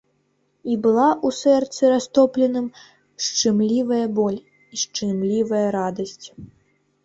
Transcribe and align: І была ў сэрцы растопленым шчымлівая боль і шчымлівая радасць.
І 0.71 0.77
была 0.85 1.03
ў 1.25 1.29
сэрцы 1.39 1.91
растопленым 1.95 2.67
шчымлівая 3.27 4.03
боль 4.19 4.41
і 4.41 4.75
шчымлівая 4.87 5.65
радасць. 5.81 6.27